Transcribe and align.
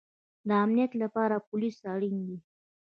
د 0.47 0.49
امنیت 0.63 0.91
لپاره 1.03 1.45
پولیس 1.49 1.77
اړین 1.93 2.17
دی 2.27 2.37